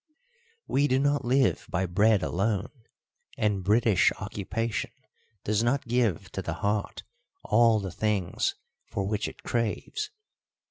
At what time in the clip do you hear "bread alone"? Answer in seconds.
1.85-2.71